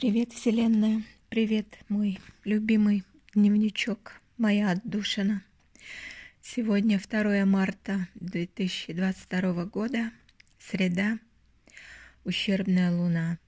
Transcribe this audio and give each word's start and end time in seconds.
Привет, 0.00 0.32
Вселенная. 0.32 1.02
Привет, 1.28 1.66
мой 1.90 2.18
любимый 2.44 3.04
дневничок, 3.34 4.22
моя 4.38 4.70
отдушина. 4.70 5.44
Сегодня 6.40 6.98
2 6.98 7.44
марта 7.44 8.08
2022 8.14 9.66
года, 9.66 10.10
среда, 10.58 11.18
ущербная 12.24 12.90
луна. 12.90 13.38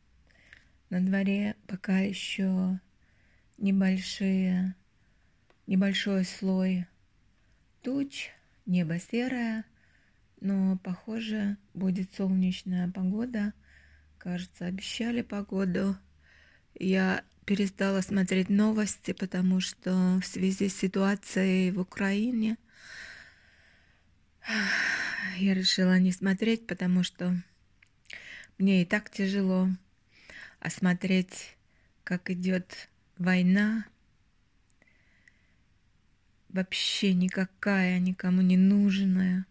На 0.90 1.00
дворе 1.00 1.56
пока 1.66 2.01
еще 2.01 2.78
небольшие, 3.56 4.74
небольшой 5.66 6.26
слой 6.26 6.87
туч, 7.80 8.28
небо 8.66 8.98
серое, 8.98 9.64
но 10.42 10.76
похоже 10.84 11.56
будет 11.72 12.12
солнечная 12.12 12.90
погода. 12.90 13.54
Кажется, 14.19 14.66
обещали 14.66 15.22
погоду 15.22 15.96
я 16.74 17.24
перестала 17.45 18.00
смотреть 18.00 18.48
новости, 18.48 19.12
потому 19.12 19.60
что 19.60 20.18
в 20.22 20.26
связи 20.26 20.68
с 20.68 20.76
ситуацией 20.76 21.70
в 21.70 21.80
Украине 21.80 22.56
я 25.36 25.54
решила 25.54 25.98
не 25.98 26.12
смотреть, 26.12 26.66
потому 26.66 27.02
что 27.02 27.36
мне 28.58 28.82
и 28.82 28.84
так 28.84 29.10
тяжело. 29.10 29.68
А 30.60 30.70
смотреть, 30.70 31.56
как 32.04 32.30
идет 32.30 32.88
война, 33.18 33.84
вообще 36.48 37.14
никакая, 37.14 37.98
никому 37.98 38.42
не 38.42 38.56
нужная, 38.56 39.46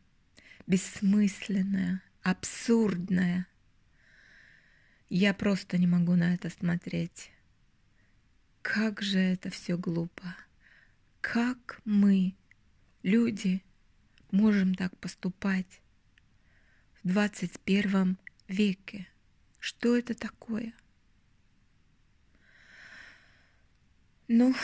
бессмысленная, 0.68 2.02
абсурдная– 2.24 3.48
я 5.18 5.34
просто 5.34 5.78
не 5.78 5.88
могу 5.88 6.16
на 6.16 6.34
это 6.34 6.50
смотреть. 6.50 7.32
Как 8.62 9.02
же 9.02 9.20
это 9.20 9.50
все 9.50 9.78
глупо. 9.78 10.36
Как 11.20 11.82
мы, 11.84 12.34
люди, 13.04 13.62
можем 14.32 14.74
так 14.74 14.96
поступать 14.98 15.82
в 17.04 17.10
21 17.10 18.18
веке? 18.48 19.06
Что 19.60 19.98
это 19.98 20.14
такое? 20.14 20.74
Ну, 24.30 24.56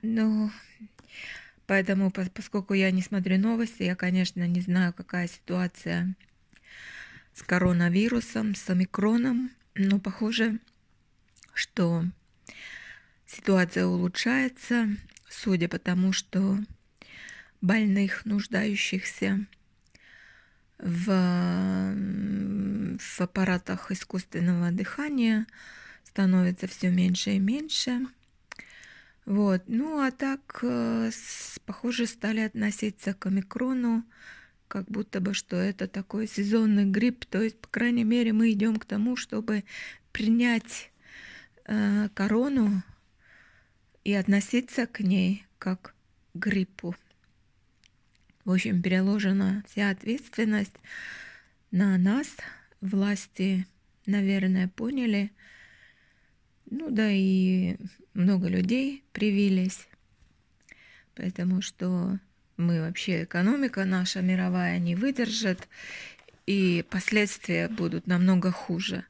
ну, 0.00 0.50
поэтому, 1.66 2.10
поскольку 2.10 2.72
я 2.72 2.90
не 2.90 3.02
смотрю 3.02 3.38
новости, 3.38 3.82
я, 3.82 3.94
конечно, 3.94 4.48
не 4.48 4.62
знаю, 4.62 4.94
какая 4.94 5.28
ситуация 5.28 6.16
с 7.40 7.42
коронавирусом, 7.42 8.54
с 8.54 8.68
омикроном, 8.68 9.50
но 9.74 9.98
похоже, 9.98 10.58
что 11.54 12.04
ситуация 13.26 13.86
улучшается, 13.86 14.88
судя 15.30 15.66
по 15.66 15.78
тому, 15.78 16.12
что 16.12 16.58
больных, 17.62 18.26
нуждающихся 18.26 19.46
в, 20.78 21.06
в 22.98 23.20
аппаратах 23.20 23.90
искусственного 23.90 24.70
дыхания 24.70 25.46
становится 26.04 26.66
все 26.66 26.90
меньше 26.90 27.30
и 27.30 27.38
меньше. 27.38 28.00
Вот. 29.24 29.62
Ну 29.66 30.02
а 30.02 30.10
так, 30.10 30.58
э, 30.60 31.10
похоже, 31.64 32.06
стали 32.06 32.40
относиться 32.40 33.14
к 33.14 33.24
омикрону 33.24 34.04
как 34.70 34.86
будто 34.86 35.20
бы 35.20 35.34
что 35.34 35.56
это 35.56 35.88
такой 35.88 36.28
сезонный 36.28 36.84
грипп, 36.84 37.24
то 37.24 37.42
есть, 37.42 37.58
по 37.58 37.68
крайней 37.68 38.04
мере, 38.04 38.32
мы 38.32 38.52
идем 38.52 38.76
к 38.76 38.84
тому, 38.84 39.16
чтобы 39.16 39.64
принять 40.12 40.92
э, 41.64 42.08
корону 42.14 42.84
и 44.04 44.12
относиться 44.12 44.86
к 44.86 45.00
ней 45.00 45.44
как 45.58 45.96
к 46.32 46.36
гриппу. 46.38 46.94
В 48.44 48.52
общем, 48.52 48.80
переложена 48.80 49.64
вся 49.66 49.90
ответственность 49.90 50.76
на 51.72 51.98
нас. 51.98 52.28
Власти, 52.80 53.66
наверное, 54.06 54.68
поняли. 54.68 55.32
Ну 56.70 56.90
да 56.90 57.10
и 57.10 57.76
много 58.14 58.46
людей 58.46 59.02
привились. 59.12 59.88
Потому 61.16 61.60
что 61.60 62.20
мы 62.60 62.80
вообще, 62.80 63.24
экономика 63.24 63.84
наша 63.84 64.20
мировая 64.22 64.78
не 64.78 64.94
выдержит, 64.94 65.68
и 66.46 66.84
последствия 66.90 67.68
будут 67.68 68.06
намного 68.06 68.50
хуже, 68.50 69.04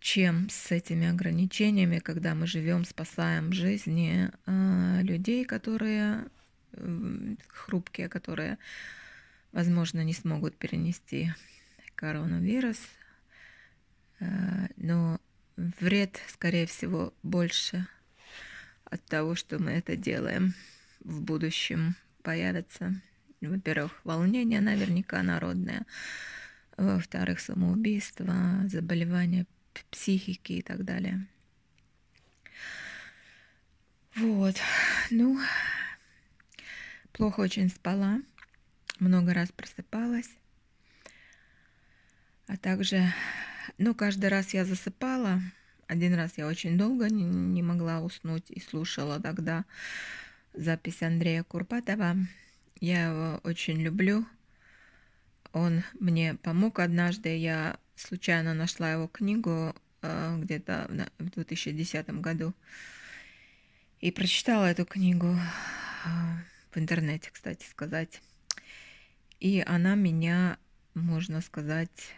чем 0.00 0.48
с 0.50 0.70
этими 0.70 1.08
ограничениями, 1.08 1.98
когда 1.98 2.34
мы 2.34 2.46
живем, 2.46 2.84
спасаем 2.84 3.52
жизни 3.52 4.30
э, 4.46 5.02
людей, 5.02 5.44
которые 5.44 6.26
э, 6.72 7.34
хрупкие, 7.48 8.08
которые, 8.08 8.58
возможно, 9.52 10.04
не 10.04 10.12
смогут 10.12 10.56
перенести 10.56 11.32
коронавирус, 11.94 12.80
э, 14.20 14.66
но 14.76 15.20
вред, 15.56 16.20
скорее 16.28 16.66
всего, 16.66 17.14
больше 17.22 17.86
от 18.84 19.02
того, 19.06 19.34
что 19.34 19.58
мы 19.58 19.72
это 19.72 19.96
делаем 19.96 20.54
в 21.00 21.20
будущем 21.20 21.96
появятся, 22.24 23.00
во-первых, 23.40 24.00
волнение 24.02 24.60
наверняка 24.60 25.22
народное, 25.22 25.86
во-вторых, 26.76 27.38
самоубийство, 27.38 28.34
заболевания 28.66 29.46
психики 29.90 30.54
и 30.54 30.62
так 30.62 30.84
далее. 30.84 31.26
Вот, 34.16 34.56
ну, 35.10 35.38
плохо 37.12 37.40
очень 37.40 37.68
спала, 37.68 38.20
много 38.98 39.34
раз 39.34 39.50
просыпалась, 39.52 40.30
а 42.46 42.56
также, 42.56 43.12
ну, 43.76 43.94
каждый 43.94 44.30
раз 44.30 44.54
я 44.54 44.64
засыпала, 44.64 45.40
один 45.88 46.14
раз 46.14 46.38
я 46.38 46.46
очень 46.46 46.78
долго 46.78 47.10
не, 47.10 47.24
не 47.24 47.62
могла 47.62 48.00
уснуть 48.00 48.50
и 48.50 48.60
слушала 48.60 49.20
тогда 49.20 49.64
запись 50.54 51.02
Андрея 51.02 51.42
Курпатова. 51.42 52.16
Я 52.80 53.08
его 53.08 53.40
очень 53.44 53.80
люблю. 53.80 54.26
Он 55.52 55.82
мне 56.00 56.34
помог 56.34 56.78
однажды. 56.78 57.36
Я 57.36 57.78
случайно 57.96 58.54
нашла 58.54 58.92
его 58.92 59.08
книгу 59.08 59.74
э, 60.02 60.36
где-то 60.38 61.08
в 61.18 61.30
2010 61.30 62.08
году 62.20 62.54
и 64.00 64.10
прочитала 64.10 64.66
эту 64.66 64.84
книгу 64.84 65.28
э, 65.28 66.08
в 66.72 66.78
интернете, 66.78 67.30
кстати 67.32 67.66
сказать. 67.66 68.20
И 69.40 69.62
она 69.66 69.94
меня, 69.94 70.58
можно 70.94 71.40
сказать, 71.40 72.14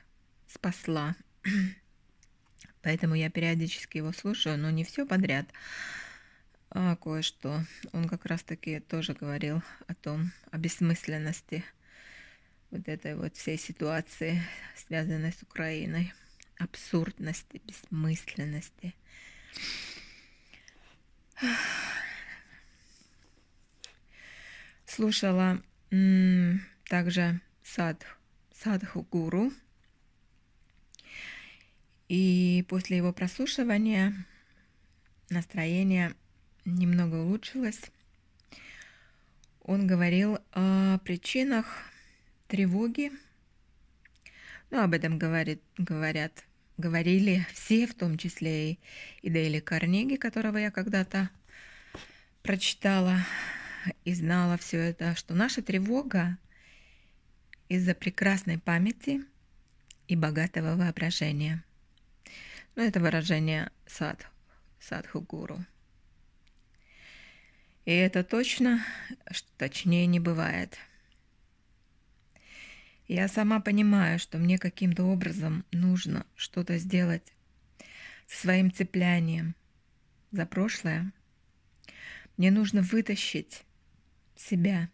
спасла. 0.47 1.17
Поэтому 2.83 3.15
я 3.15 3.31
периодически 3.31 3.99
его 3.99 4.13
слушаю, 4.13 4.59
но 4.59 4.71
не 4.71 4.85
все 4.85 5.07
подряд 5.07 5.47
а, 6.79 6.95
кое-что. 6.97 7.65
Он 7.93 8.07
как 8.07 8.27
раз-таки 8.27 8.81
тоже 8.81 9.15
говорил 9.15 9.63
о 9.87 9.95
том, 9.95 10.31
о 10.51 10.59
бессмысленности 10.59 11.65
вот 12.71 12.87
этой 12.87 13.17
вот 13.17 13.35
всей 13.35 13.57
ситуации, 13.57 14.43
связанной 14.77 15.33
с 15.33 15.43
Украиной, 15.43 16.13
абсурдности, 16.59 17.63
бессмысленности. 17.65 18.95
Слушала 24.85 25.63
также 26.91 27.41
сад, 27.63 28.07
Садху 28.53 29.01
Гуру. 29.11 29.51
И 32.09 32.67
после 32.69 32.99
его 32.99 33.15
прослушивания 33.15 34.13
настроение 35.31 36.15
немного 36.67 37.17
улучшилось. 37.17 37.81
Он 39.63 39.87
говорил 39.87 40.39
о 40.53 40.99
причинах 40.99 41.67
тревоги. 42.49 43.13
Ну, 44.71 44.83
об 44.83 44.93
этом 44.93 45.19
говорит, 45.19 45.63
говорят, 45.79 46.45
говорили 46.77 47.47
все, 47.53 47.87
в 47.87 47.95
том 47.95 48.19
числе 48.19 48.73
и, 48.73 48.79
и 49.23 49.31
Дейли 49.31 49.61
Карнеги, 49.61 50.17
которого 50.17 50.59
я 50.59 50.71
когда-то 50.71 51.31
прочитала 52.43 53.19
и 54.05 54.15
знала 54.15 54.57
все 54.59 54.79
это, 54.79 55.15
что 55.15 55.35
наша 55.35 55.63
тревога 55.63 56.39
из-за 57.69 57.95
прекрасной 57.95 58.59
памяти 58.59 59.25
и 60.07 60.17
богатого 60.17 60.77
воображения. 60.77 61.65
Ну, 62.75 62.83
это 62.83 63.01
выражение 63.01 63.71
сад, 63.87 64.27
садху-гуру. 64.81 65.65
И 67.87 67.93
это 67.93 68.25
точно, 68.25 68.85
что 69.31 69.49
точнее 69.57 70.07
не 70.07 70.19
бывает. 70.19 70.77
Я 73.07 73.29
сама 73.29 73.61
понимаю, 73.61 74.19
что 74.19 74.39
мне 74.39 74.59
каким-то 74.59 75.05
образом 75.05 75.65
нужно 75.71 76.27
что-то 76.35 76.79
сделать 76.79 77.33
своим 78.27 78.73
цеплянием 78.73 79.55
за 80.33 80.47
прошлое. 80.47 81.13
Мне 82.37 82.51
нужно 82.51 82.83
вытащить 82.83 83.63
себя 84.35 84.91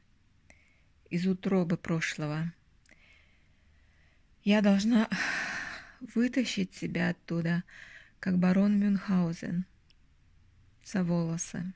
из 1.09 1.27
утробы 1.27 1.79
прошлого. 1.79 2.53
Я 4.44 4.61
должна 4.61 5.09
вытащить 6.15 6.75
себя 6.75 7.09
оттуда, 7.09 7.65
как 8.21 8.37
барон 8.37 8.79
Мюнхгаузен 8.79 9.65
за 10.85 11.03
волосы. 11.03 11.73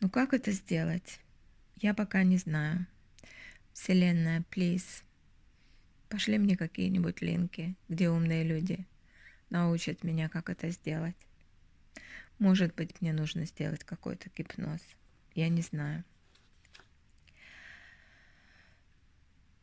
Ну 0.00 0.10
как 0.10 0.34
это 0.34 0.52
сделать? 0.52 1.20
Я 1.76 1.94
пока 1.94 2.22
не 2.22 2.36
знаю. 2.36 2.86
Вселенная, 3.72 4.42
плиз, 4.50 5.02
пошли 6.08 6.38
мне 6.38 6.56
какие-нибудь 6.56 7.22
линки, 7.22 7.74
где 7.88 8.08
умные 8.08 8.44
люди 8.44 8.86
научат 9.50 10.04
меня, 10.04 10.28
как 10.28 10.48
это 10.50 10.70
сделать. 10.70 11.16
Может 12.38 12.74
быть, 12.74 13.00
мне 13.00 13.12
нужно 13.12 13.46
сделать 13.46 13.84
какой-то 13.84 14.30
гипноз. 14.30 14.80
Я 15.34 15.48
не 15.48 15.62
знаю. 15.62 16.04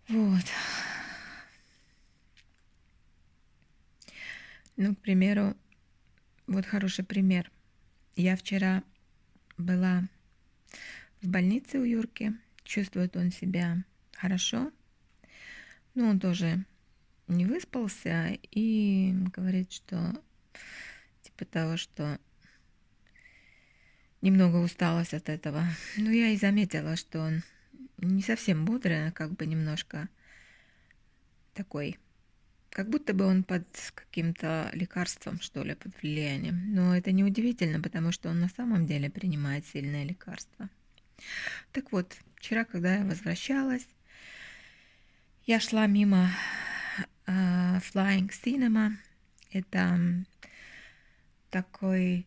Вот. 0.07 0.43
Ну, 4.75 4.95
к 4.95 4.99
примеру, 4.99 5.55
вот 6.47 6.65
хороший 6.65 7.05
пример. 7.05 7.51
Я 8.15 8.35
вчера 8.35 8.83
была 9.57 10.03
в 11.21 11.27
больнице 11.27 11.79
у 11.79 11.83
Юрки. 11.83 12.33
Чувствует 12.63 13.15
он 13.18 13.31
себя 13.31 13.83
хорошо. 14.13 14.71
Ну, 15.94 16.07
он 16.07 16.19
тоже 16.19 16.65
не 17.27 17.45
выспался 17.45 18.38
и 18.51 19.13
говорит, 19.33 19.71
что 19.71 20.21
типа 21.21 21.45
того, 21.45 21.77
что 21.77 22.19
немного 24.21 24.57
усталость 24.57 25.13
от 25.13 25.29
этого. 25.29 25.63
Ну, 25.97 26.09
я 26.12 26.29
и 26.29 26.38
заметила, 26.38 26.95
что 26.95 27.19
он 27.19 27.44
не 27.97 28.21
совсем 28.21 28.65
бодрый, 28.65 29.07
а 29.07 29.12
как 29.12 29.31
бы 29.33 29.45
немножко 29.45 30.09
такой, 31.53 31.97
как 32.71 32.89
будто 32.89 33.13
бы 33.13 33.25
он 33.25 33.44
под 33.44 33.65
каким-то 33.94 34.69
лекарством, 34.73 35.41
что 35.41 35.62
ли, 35.62 35.75
под 35.75 36.01
влиянием. 36.01 36.73
Но 36.73 36.95
это 36.95 37.12
не 37.12 37.23
удивительно, 37.23 37.81
потому 37.81 38.12
что 38.12 38.29
он 38.29 38.39
на 38.39 38.50
самом 38.50 38.85
деле 38.88 39.09
принимает 39.09 39.65
сильное 39.68 40.06
лекарство. 40.06 40.69
Так 41.73 41.91
вот, 41.91 42.15
вчера, 42.38 42.63
когда 42.63 42.95
я 42.95 43.03
возвращалась, 43.03 43.85
я 45.45 45.59
шла 45.59 45.85
мимо 45.85 46.29
uh, 47.27 47.81
Flying 47.81 48.29
Cinema. 48.29 48.94
Это 49.51 50.00
такой 51.50 52.25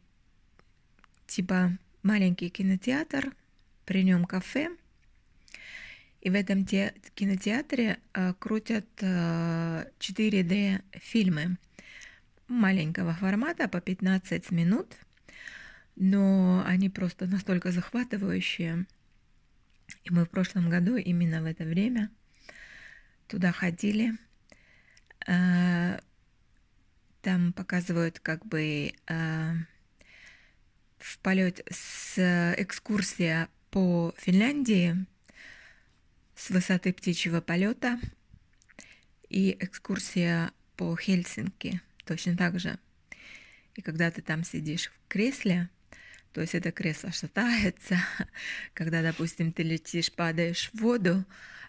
типа 1.26 1.72
маленький 2.02 2.50
кинотеатр, 2.50 3.32
при 3.86 4.04
нем 4.04 4.26
кафе– 4.26 4.68
и 6.24 6.30
в 6.30 6.34
этом 6.34 6.64
те, 6.64 6.94
кинотеатре 7.14 7.98
э, 8.14 8.32
крутят 8.38 8.86
э, 9.02 9.84
4D 9.98 10.82
фильмы 10.92 11.58
маленького 12.48 13.12
формата 13.12 13.68
по 13.68 13.80
15 13.82 14.50
минут, 14.50 14.96
но 15.96 16.64
они 16.66 16.88
просто 16.88 17.26
настолько 17.26 17.72
захватывающие. 17.72 18.86
И 20.04 20.10
мы 20.10 20.24
в 20.24 20.30
прошлом 20.30 20.70
году 20.70 20.96
именно 20.96 21.42
в 21.42 21.44
это 21.44 21.64
время 21.64 22.10
туда 23.28 23.52
ходили. 23.52 24.14
Э, 25.26 25.98
там 27.20 27.52
показывают 27.52 28.18
как 28.18 28.46
бы 28.46 28.94
э, 29.06 29.52
в 30.96 31.18
полете 31.18 31.64
с 31.70 32.54
экскурсия 32.56 33.50
по 33.70 34.14
Финляндии 34.16 35.04
с 36.36 36.50
высоты 36.50 36.92
птичьего 36.92 37.40
полета 37.40 37.98
и 39.28 39.56
экскурсия 39.60 40.52
по 40.76 40.96
Хельсинки 40.96 41.80
точно 42.04 42.36
так 42.36 42.58
же. 42.58 42.78
И 43.74 43.82
когда 43.82 44.10
ты 44.10 44.22
там 44.22 44.44
сидишь 44.44 44.90
в 44.90 45.08
кресле, 45.08 45.68
то 46.32 46.40
есть 46.40 46.54
это 46.54 46.72
кресло 46.72 47.12
шатается, 47.12 47.98
когда, 48.74 49.02
допустим, 49.02 49.52
ты 49.52 49.62
летишь, 49.62 50.12
падаешь 50.12 50.70
в 50.72 50.80
воду, 50.80 51.24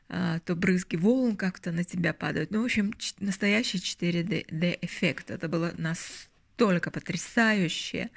а, 0.07 0.39
то 0.39 0.55
брызги 0.55 0.95
волн 0.95 1.35
как-то 1.35 1.71
на 1.71 1.83
тебя 1.83 2.13
падают. 2.13 2.51
Ну, 2.51 2.61
в 2.61 2.65
общем, 2.65 2.93
настоящий 3.19 3.79
4D 3.79 4.79
эффект. 4.81 5.31
Это 5.31 5.47
было 5.47 5.73
настолько 5.77 6.34
настолько 6.55 6.89
потрясающее, 6.91 8.09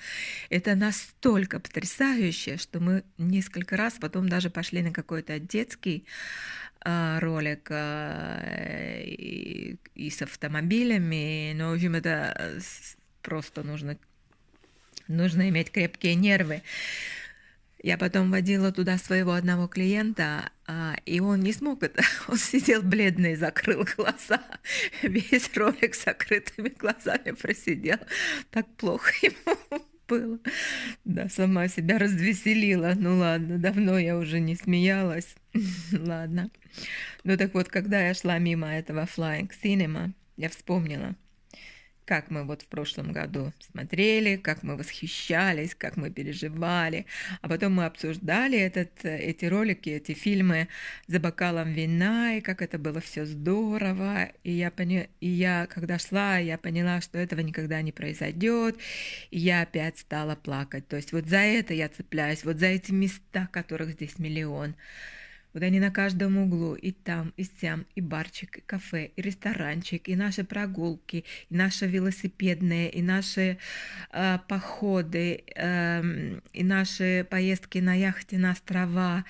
это 0.49 0.77
настолько 0.77 1.59
потрясающее, 1.59 2.57
что 2.57 2.79
мы 2.81 3.03
несколько 3.19 3.77
раз 3.77 3.95
потом 4.01 4.29
даже 4.29 4.49
пошли 4.49 4.83
на 4.83 4.93
какой-то 4.93 5.41
детский 5.41 6.05
э, 6.85 7.19
ролик 7.19 7.67
э, 7.71 9.03
и, 9.07 9.77
и 9.95 10.11
с 10.11 10.23
автомобилями. 10.23 11.53
Ну, 11.55 11.71
в 11.71 11.75
общем, 11.75 11.97
это 11.97 12.61
просто 13.23 13.65
нужно, 13.65 13.99
нужно 15.09 15.49
иметь 15.49 15.73
крепкие 15.73 16.15
нервы. 16.15 16.63
Я 17.83 17.99
потом 17.99 18.31
водила 18.31 18.73
туда 18.73 18.99
своего 18.99 19.33
одного 19.33 19.67
клиента, 19.67 20.51
а, 20.71 20.97
и 21.07 21.19
он 21.21 21.41
не 21.41 21.55
смог 21.55 21.83
это. 21.83 22.03
Он 22.29 22.37
сидел 22.37 22.83
бледный, 22.83 23.37
закрыл 23.37 23.87
глаза. 23.97 24.43
Весь 25.03 25.51
ролик 25.57 25.95
с 25.95 26.05
закрытыми 26.05 26.69
глазами 26.69 27.31
просидел. 27.31 27.97
Так 28.51 28.67
плохо 28.77 29.11
ему 29.23 29.83
было. 30.07 30.39
Да, 31.07 31.31
сама 31.31 31.69
себя 31.69 31.99
развеселила. 31.99 32.93
Ну 32.95 33.17
ладно, 33.17 33.57
давно 33.59 33.99
я 33.99 34.19
уже 34.19 34.41
не 34.41 34.57
смеялась. 34.57 35.35
ладно. 35.93 36.51
Ну 37.25 37.39
так 37.39 37.55
вот, 37.55 37.69
когда 37.69 38.07
я 38.07 38.13
шла 38.13 38.39
мимо 38.39 38.69
этого 38.69 39.09
Flying 39.17 39.51
Cinema, 39.63 40.13
я 40.37 40.51
вспомнила– 40.51 41.17
как 42.09 42.31
мы 42.31 42.45
вот 42.45 42.63
в 42.63 42.67
прошлом 42.69 43.13
году 43.13 43.53
смотрели, 43.61 44.37
как 44.37 44.63
мы 44.63 44.77
восхищались, 44.79 45.75
как 45.75 45.99
мы 45.99 46.11
переживали. 46.11 47.05
А 47.43 47.49
потом 47.51 47.75
мы 47.75 47.85
обсуждали 47.85 48.59
этот, 48.59 49.05
эти 49.05 49.45
ролики, 49.45 49.91
эти 49.91 50.13
фильмы 50.15 50.69
за 51.07 51.21
бокалом 51.21 51.71
вина, 51.71 52.37
и 52.37 52.41
как 52.41 52.63
это 52.63 52.79
было 52.79 53.03
все 53.03 53.27
здорово. 53.27 54.31
И 54.43 54.53
я, 54.53 54.71
поня... 54.71 55.07
и 55.21 55.29
я 55.29 55.67
когда 55.67 55.99
шла, 55.99 56.39
я 56.39 56.57
поняла, 56.57 57.03
что 57.03 57.19
этого 57.19 57.41
никогда 57.41 57.83
не 57.83 57.93
произойдет. 57.93 58.79
И 59.31 59.39
я 59.39 59.61
опять 59.61 59.99
стала 59.99 60.35
плакать. 60.35 60.89
То 60.89 60.97
есть 60.97 61.13
вот 61.13 61.27
за 61.27 61.41
это 61.41 61.75
я 61.75 61.91
цепляюсь, 61.91 62.43
вот 62.43 62.57
за 62.57 62.69
эти 62.69 62.91
места, 62.91 63.51
которых 63.53 63.91
здесь 63.91 64.19
миллион. 64.19 64.75
Вот 65.55 65.63
они 65.63 65.81
на 65.81 65.91
каждом 65.91 66.39
углу, 66.39 66.75
и 66.75 66.93
там, 66.93 67.33
и 67.37 67.45
сям, 67.45 67.87
и 67.95 68.01
барчик, 68.01 68.59
и 68.59 68.61
кафе, 68.61 69.11
и 69.17 69.23
ресторанчик, 69.23 70.09
и 70.09 70.17
наши 70.17 70.45
прогулки, 70.45 71.25
и 71.49 71.55
наши 71.55 71.87
велосипедные, 71.87 72.91
и 72.91 73.03
наши 73.03 73.59
э, 74.13 74.39
походы, 74.47 75.45
э, 75.55 76.39
и 76.53 76.65
наши 76.65 77.27
поездки 77.31 77.79
на 77.79 77.95
яхте 77.95 78.39
на 78.39 78.53
острова, 78.53 79.25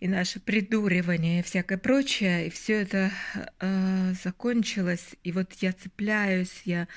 и 0.00 0.08
наше 0.08 0.40
придуривание 0.40 1.40
и 1.40 1.42
всякое 1.42 1.78
прочее, 1.78 2.46
и 2.46 2.50
все 2.50 2.80
это 2.80 3.10
э, 3.60 4.14
закончилось, 4.24 5.14
и 5.22 5.30
вот 5.30 5.52
я 5.60 5.72
цепляюсь, 5.72 6.62
я 6.64 6.88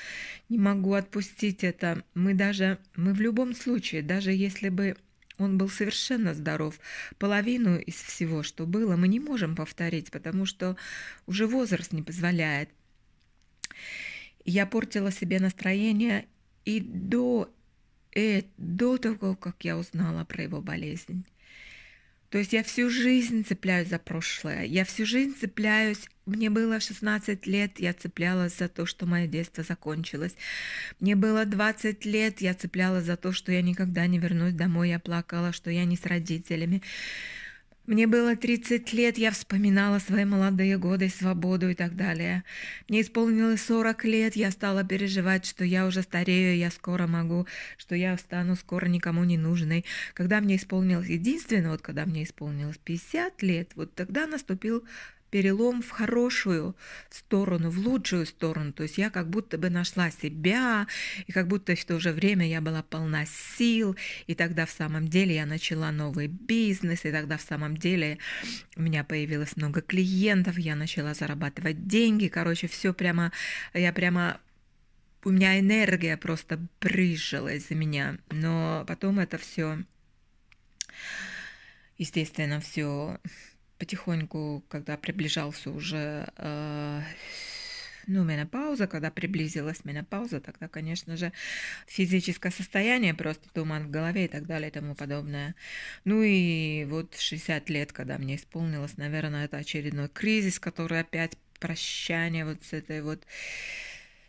не 0.49 0.57
могу 0.57 0.93
отпустить 0.93 1.63
это. 1.63 2.03
Мы 2.15 2.33
даже, 2.33 2.79
мы 2.95 3.13
в 3.13 3.21
любом 3.21 3.53
случае, 3.53 4.01
даже 4.01 4.31
если 4.31 4.69
бы 4.69 4.95
он 5.37 5.57
был 5.57 5.69
совершенно 5.69 6.33
здоров. 6.33 6.79
Половину 7.17 7.77
из 7.77 7.95
всего, 7.95 8.43
что 8.43 8.65
было, 8.65 8.95
мы 8.95 9.07
не 9.07 9.19
можем 9.19 9.55
повторить, 9.55 10.11
потому 10.11 10.45
что 10.45 10.77
уже 11.25 11.47
возраст 11.47 11.91
не 11.91 12.01
позволяет. 12.01 12.69
Я 14.45 14.65
портила 14.65 15.11
себе 15.11 15.39
настроение 15.39 16.27
и 16.65 16.79
до, 16.79 17.53
э, 18.15 18.43
до 18.57 18.97
того, 18.97 19.35
как 19.35 19.63
я 19.65 19.77
узнала 19.77 20.23
про 20.25 20.43
его 20.43 20.61
болезнь. 20.61 21.25
То 22.29 22.39
есть 22.39 22.53
я 22.53 22.63
всю 22.63 22.89
жизнь 22.89 23.45
цепляюсь 23.45 23.89
за 23.89 23.99
прошлое. 23.99 24.63
Я 24.63 24.85
всю 24.85 25.05
жизнь 25.05 25.35
цепляюсь. 25.39 26.09
Мне 26.25 26.49
было 26.49 26.79
16 26.79 27.45
лет, 27.47 27.79
я 27.79 27.93
цеплялась 27.93 28.57
за 28.57 28.69
то, 28.69 28.85
что 28.85 29.05
мое 29.05 29.27
детство 29.27 29.61
закончилось. 29.61 30.35
Мне 31.01 31.17
было 31.17 31.45
20 31.45 32.05
лет, 32.05 32.39
я 32.39 32.53
цеплялась 32.53 33.03
за 33.03 33.17
то, 33.17 33.33
что 33.33 33.51
я 33.51 33.61
никогда 33.61 34.07
не 34.07 34.19
вернусь 34.19 34.53
домой. 34.53 34.89
Я 34.89 34.99
плакала, 34.99 35.51
что 35.51 35.69
я 35.69 35.83
не 35.83 35.97
с 35.97 36.05
родителями. 36.05 36.81
Мне 37.85 38.07
было 38.07 38.37
30 38.37 38.93
лет, 38.93 39.17
я 39.17 39.31
вспоминала 39.31 39.99
свои 39.99 40.23
молодые 40.23 40.77
годы, 40.77 41.09
свободу 41.09 41.69
и 41.69 41.73
так 41.73 41.97
далее. 41.97 42.45
Мне 42.87 43.01
исполнилось 43.01 43.61
40 43.63 44.05
лет, 44.05 44.37
я 44.37 44.51
стала 44.51 44.85
переживать, 44.85 45.45
что 45.45 45.65
я 45.65 45.85
уже 45.85 46.03
старею, 46.03 46.57
я 46.57 46.71
скоро 46.71 47.07
могу, 47.07 47.45
что 47.75 47.95
я 47.95 48.17
стану 48.17 48.55
скоро 48.55 48.85
никому 48.85 49.25
не 49.25 49.37
нужной. 49.37 49.83
Когда 50.13 50.39
мне 50.39 50.55
исполнилось 50.55 51.09
единственное, 51.09 51.71
вот 51.71 51.81
когда 51.81 52.05
мне 52.05 52.23
исполнилось 52.23 52.77
50 52.77 53.41
лет, 53.43 53.71
вот 53.75 53.93
тогда 53.93 54.27
наступил 54.27 54.85
перелом 55.33 55.81
в 55.81 55.89
хорошую 55.89 56.75
сторону, 57.09 57.71
в 57.71 57.79
лучшую 57.79 58.27
сторону. 58.27 58.71
То 58.71 58.83
есть 58.83 58.99
я 58.99 59.09
как 59.09 59.31
будто 59.31 59.57
бы 59.57 59.71
нашла 59.71 60.11
себя, 60.11 60.85
и 61.25 61.31
как 61.31 61.47
будто 61.47 61.75
в 61.75 61.85
то 61.85 61.99
же 61.99 62.11
время 62.11 62.47
я 62.47 62.61
была 62.61 62.83
полна 62.83 63.25
сил, 63.25 63.95
и 64.27 64.35
тогда 64.35 64.67
в 64.67 64.69
самом 64.69 65.07
деле 65.07 65.33
я 65.33 65.47
начала 65.47 65.91
новый 65.91 66.27
бизнес, 66.27 67.03
и 67.05 67.11
тогда 67.11 67.37
в 67.37 67.41
самом 67.41 67.77
деле 67.77 68.19
у 68.75 68.83
меня 68.83 69.03
появилось 69.03 69.57
много 69.57 69.81
клиентов, 69.81 70.59
я 70.59 70.75
начала 70.75 71.15
зарабатывать 71.15 71.87
деньги, 71.87 72.27
короче, 72.27 72.67
все 72.67 72.93
прямо, 72.93 73.31
я 73.73 73.91
прямо 73.91 74.39
у 75.25 75.31
меня 75.31 75.59
энергия 75.59 76.15
просто 76.15 76.59
брызжила 76.79 77.57
за 77.57 77.73
меня, 77.73 78.19
но 78.29 78.85
потом 78.87 79.17
это 79.17 79.39
все, 79.39 79.79
естественно, 81.97 82.61
все 82.61 83.17
потихоньку, 83.83 84.63
когда 84.69 84.95
приближался 84.95 85.69
уже 85.69 86.31
э, 86.37 87.01
ну, 88.07 88.23
менопауза, 88.23 88.87
когда 88.87 89.11
приблизилась 89.11 89.83
менопауза, 89.83 90.39
тогда, 90.39 90.69
конечно 90.69 91.17
же, 91.17 91.33
физическое 91.85 92.51
состояние, 92.51 93.13
просто 93.13 93.49
туман 93.49 93.87
в 93.87 93.91
голове 93.91 94.23
и 94.23 94.27
так 94.29 94.45
далее 94.45 94.69
и 94.69 94.71
тому 94.71 94.95
подобное. 94.95 95.53
Ну 96.05 96.21
и 96.23 96.85
вот 96.85 97.13
в 97.13 97.21
60 97.21 97.69
лет, 97.69 97.91
когда 97.91 98.17
мне 98.17 98.37
исполнилось, 98.37 98.95
наверное, 98.95 99.45
это 99.45 99.57
очередной 99.57 100.07
кризис, 100.07 100.61
который 100.61 101.01
опять 101.01 101.37
прощание 101.59 102.45
вот 102.45 102.63
с 102.63 102.71
этой 102.71 103.01
вот 103.01 103.21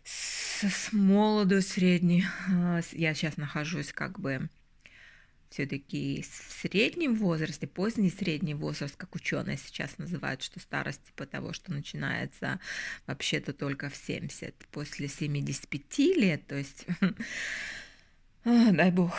с, 0.03 0.63
с 0.63 0.91
молоду 0.91 1.61
средней. 1.61 2.25
А, 2.49 2.81
я 2.91 3.13
сейчас 3.13 3.37
нахожусь 3.37 3.93
как 3.93 4.19
бы 4.19 4.49
все-таки 5.55 6.21
в 6.21 6.51
среднем 6.51 7.15
возрасте, 7.15 7.65
поздний 7.65 8.09
средний 8.09 8.53
возраст, 8.53 8.97
как 8.97 9.15
ученые 9.15 9.55
сейчас 9.55 9.97
называют, 9.97 10.41
что 10.41 10.59
старость 10.59 11.01
типа 11.05 11.25
того, 11.25 11.53
что 11.53 11.71
начинается 11.71 12.59
вообще-то 13.07 13.53
только 13.53 13.89
в 13.89 13.95
70, 13.95 14.53
после 14.69 15.07
75 15.07 15.99
лет, 16.17 16.45
то 16.45 16.55
есть, 16.55 16.85
дай 18.43 18.91
бог. 18.91 19.15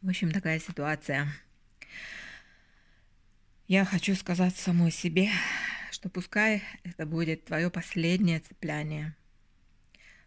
В 0.00 0.08
общем, 0.08 0.32
такая 0.32 0.58
ситуация. 0.58 1.32
Я 3.68 3.84
хочу 3.84 4.16
сказать 4.16 4.56
самой 4.56 4.90
себе, 4.90 5.30
что 5.92 6.08
пускай 6.08 6.64
это 6.82 7.06
будет 7.06 7.44
твое 7.44 7.70
последнее 7.70 8.40
цепляние 8.40 9.14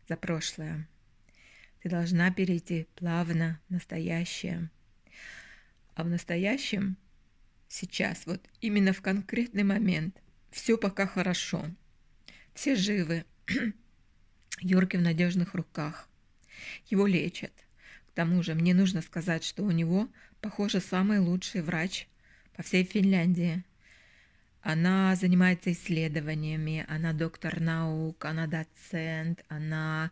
за 0.08 0.16
прошлое. 0.16 0.88
Ты 1.86 1.90
должна 1.92 2.32
перейти 2.32 2.88
плавно 2.96 3.62
в 3.70 3.74
настоящее. 3.74 4.72
А 5.94 6.04
в 6.04 6.10
настоящем, 6.10 6.98
сейчас, 7.68 8.26
вот 8.26 8.44
именно 8.60 8.92
в 8.92 9.04
конкретный 9.04 9.62
момент, 9.62 10.20
все 10.50 10.80
пока 10.80 11.06
хорошо. 11.06 11.64
Все 12.56 12.76
живы. 12.76 13.24
Юрки 14.62 14.98
в 14.98 15.02
надежных 15.02 15.54
руках. 15.54 16.10
Его 16.88 17.06
лечат. 17.06 17.54
К 18.08 18.16
тому 18.16 18.42
же 18.42 18.56
мне 18.56 18.74
нужно 18.74 19.04
сказать, 19.04 19.44
что 19.44 19.62
у 19.62 19.70
него, 19.70 20.10
похоже, 20.42 20.82
самый 20.82 21.20
лучший 21.20 21.62
врач 21.62 22.08
по 22.56 22.64
всей 22.64 22.84
Финляндии. 22.84 23.64
Она 24.64 25.16
занимается 25.16 25.72
исследованиями, 25.72 26.84
она 26.88 27.14
доктор 27.14 27.60
наук, 27.60 28.26
она 28.26 28.48
доцент, 28.48 29.46
она 29.50 30.10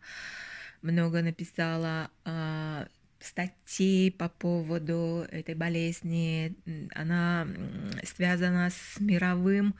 много 0.84 1.22
написала 1.22 2.10
э, 2.24 2.86
статей 3.18 4.12
по 4.12 4.28
поводу 4.28 5.26
этой 5.30 5.54
болезни. 5.54 6.54
Она 6.94 7.48
связана 8.04 8.70
с 8.70 9.00
мировым 9.00 9.74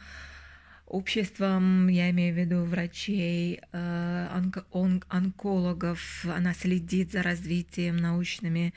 обществом, 0.87 1.89
я 1.89 2.11
имею 2.11 2.35
в 2.35 2.39
виду 2.39 2.65
врачей, 2.65 3.61
э, 3.73 4.29
онко 4.33 4.65
он 4.71 5.03
онкологов. 5.09 6.25
Она 6.25 6.55
следит 6.55 7.13
за 7.13 7.23
развитием 7.23 7.97
научными 7.97 8.75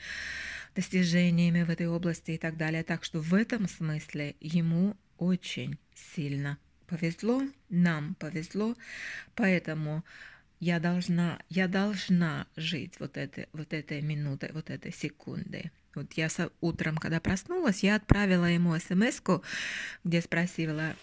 достижениями 0.74 1.62
в 1.62 1.70
этой 1.70 1.88
области 1.88 2.32
и 2.32 2.38
так 2.38 2.56
далее. 2.56 2.82
Так 2.82 3.04
что 3.04 3.20
в 3.20 3.34
этом 3.34 3.68
смысле 3.68 4.36
ему 4.40 4.96
очень 5.16 5.78
сильно 6.14 6.58
повезло, 6.86 7.42
нам 7.68 8.14
повезло, 8.14 8.74
поэтому 9.34 10.04
я 10.60 10.80
должна, 10.80 11.38
я 11.48 11.68
должна 11.68 12.46
жить 12.56 12.94
вот 12.98 13.16
этой, 13.16 13.48
вот 13.52 13.72
этой 13.72 14.02
минутой, 14.02 14.50
вот 14.52 14.70
этой 14.70 14.92
секундой. 14.92 15.70
Вот 15.94 16.12
я 16.14 16.28
утром, 16.60 16.96
когда 16.96 17.20
проснулась, 17.20 17.82
я 17.82 17.96
отправила 17.96 18.44
ему 18.44 18.78
смс 18.78 19.20
где 20.04 20.20
спросила, 20.20 20.94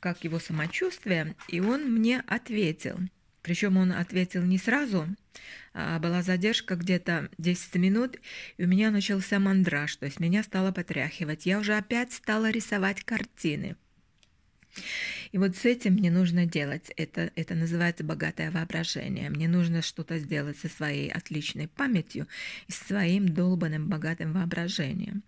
как 0.00 0.24
его 0.24 0.38
самочувствие, 0.38 1.34
и 1.48 1.60
он 1.60 1.92
мне 1.92 2.22
ответил. 2.26 2.98
Причем 3.42 3.76
он 3.76 3.92
ответил 3.92 4.42
не 4.42 4.58
сразу, 4.58 5.06
а 5.72 5.98
была 5.98 6.22
задержка 6.22 6.76
где-то 6.76 7.30
10 7.38 7.74
минут, 7.76 8.16
и 8.56 8.64
у 8.64 8.66
меня 8.66 8.90
начался 8.90 9.38
мандраж, 9.38 9.96
то 9.96 10.06
есть 10.06 10.20
меня 10.20 10.42
стало 10.42 10.72
потряхивать. 10.72 11.46
Я 11.46 11.58
уже 11.58 11.76
опять 11.76 12.12
стала 12.12 12.50
рисовать 12.50 13.04
картины. 13.04 13.76
И 15.32 15.38
вот 15.38 15.56
с 15.56 15.64
этим 15.64 15.94
мне 15.94 16.10
нужно 16.10 16.46
делать. 16.46 16.90
Это, 16.96 17.30
это 17.34 17.54
называется 17.54 18.04
богатое 18.04 18.50
воображение. 18.50 19.30
Мне 19.30 19.48
нужно 19.48 19.82
что-то 19.82 20.18
сделать 20.18 20.58
со 20.58 20.68
своей 20.68 21.10
отличной 21.10 21.68
памятью 21.68 22.26
и 22.66 22.72
своим 22.72 23.28
долбанным 23.28 23.88
богатым 23.88 24.32
воображением. 24.32 25.22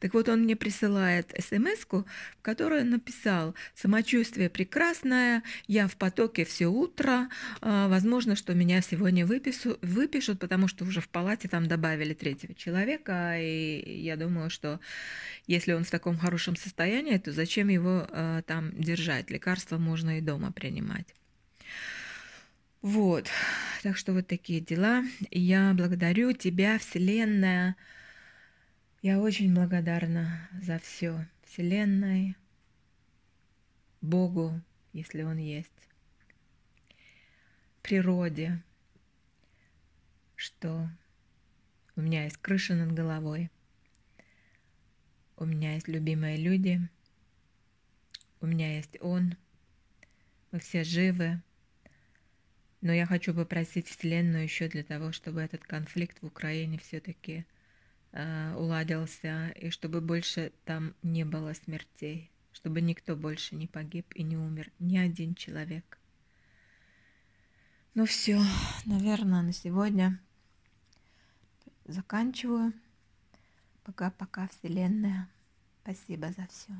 Так 0.00 0.14
вот, 0.14 0.28
он 0.28 0.42
мне 0.44 0.56
присылает 0.56 1.32
смс 1.38 1.84
в 1.84 2.04
которой 2.42 2.84
написал 2.84 3.54
«Самочувствие 3.74 4.48
прекрасное, 4.48 5.42
я 5.66 5.86
в 5.88 5.96
потоке 5.96 6.44
все 6.44 6.66
утро, 6.66 7.28
а, 7.60 7.88
возможно, 7.88 8.36
что 8.36 8.54
меня 8.54 8.80
сегодня 8.80 9.26
выпису, 9.26 9.78
выпишут, 9.82 10.38
потому 10.38 10.68
что 10.68 10.84
уже 10.84 11.00
в 11.00 11.08
палате 11.08 11.48
там 11.48 11.66
добавили 11.66 12.14
третьего 12.14 12.54
человека, 12.54 13.36
и 13.38 14.00
я 14.02 14.16
думаю, 14.16 14.50
что 14.50 14.80
если 15.46 15.72
он 15.72 15.84
в 15.84 15.90
таком 15.90 16.16
хорошем 16.16 16.56
состоянии, 16.56 17.18
то 17.18 17.32
зачем 17.32 17.68
его 17.68 18.06
а, 18.10 18.42
там 18.42 18.72
держать? 18.72 19.30
Лекарства 19.44 19.76
можно 19.76 20.18
и 20.18 20.22
дома 20.22 20.52
принимать. 20.52 21.14
Вот, 22.80 23.28
так 23.82 23.96
что 23.96 24.12
вот 24.12 24.26
такие 24.26 24.60
дела. 24.60 25.04
Я 25.30 25.74
благодарю 25.74 26.32
тебя, 26.32 26.78
Вселенная. 26.78 27.76
Я 29.02 29.20
очень 29.20 29.54
благодарна 29.54 30.48
за 30.62 30.78
все. 30.78 31.26
Вселенной, 31.44 32.36
Богу, 34.00 34.60
если 34.94 35.22
Он 35.22 35.36
есть, 35.36 35.70
природе, 37.82 38.62
что 40.36 40.88
у 41.96 42.00
меня 42.00 42.24
есть 42.24 42.38
крыша 42.38 42.74
над 42.74 42.92
головой, 42.92 43.50
у 45.36 45.44
меня 45.44 45.74
есть 45.74 45.88
любимые 45.88 46.38
люди– 46.38 46.80
у 48.44 48.46
меня 48.46 48.76
есть 48.76 48.98
он, 49.00 49.36
мы 50.52 50.60
все 50.60 50.84
живы, 50.84 51.40
но 52.82 52.92
я 52.92 53.06
хочу 53.06 53.32
попросить 53.32 53.88
Вселенную 53.88 54.42
еще 54.42 54.68
для 54.68 54.84
того, 54.84 55.12
чтобы 55.12 55.40
этот 55.40 55.64
конфликт 55.64 56.20
в 56.20 56.26
Украине 56.26 56.78
все-таки 56.78 57.46
э, 58.12 58.54
уладился, 58.54 59.48
и 59.58 59.70
чтобы 59.70 60.02
больше 60.02 60.52
там 60.66 60.94
не 61.02 61.24
было 61.24 61.54
смертей, 61.54 62.30
чтобы 62.52 62.82
никто 62.82 63.16
больше 63.16 63.54
не 63.54 63.66
погиб 63.66 64.12
и 64.14 64.22
не 64.22 64.36
умер, 64.36 64.70
ни 64.78 64.98
один 64.98 65.34
человек. 65.34 65.98
Ну 67.94 68.04
все, 68.04 68.42
наверное, 68.84 69.40
на 69.40 69.54
сегодня 69.54 70.20
заканчиваю. 71.86 72.74
Пока-пока, 73.84 74.48
Вселенная. 74.48 75.30
Спасибо 75.82 76.30
за 76.32 76.46
все. 76.48 76.74